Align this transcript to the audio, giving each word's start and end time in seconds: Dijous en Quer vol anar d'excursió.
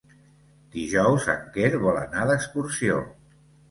Dijous 0.77 1.29
en 1.35 1.45
Quer 1.59 1.71
vol 1.87 2.03
anar 2.03 2.29
d'excursió. 2.35 3.03